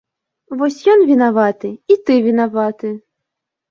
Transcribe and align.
Вось 0.61 0.77
ён 0.95 1.05
вінаваты 1.11 1.69
і 1.91 2.01
ты 2.07 2.13
вінаваты! 2.33 2.95